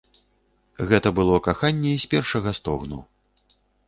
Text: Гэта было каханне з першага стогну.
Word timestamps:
Гэта 0.91 1.11
было 1.19 1.35
каханне 1.47 1.91
з 2.05 2.09
першага 2.13 2.55
стогну. 2.61 2.99